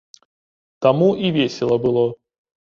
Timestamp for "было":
1.85-2.07